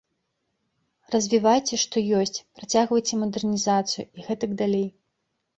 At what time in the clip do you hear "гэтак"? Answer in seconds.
4.31-4.51